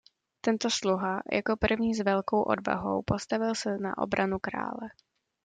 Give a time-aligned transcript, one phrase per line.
[0.41, 4.89] Tento sluha jako první s velkou odvahou postavil se na obranu krále.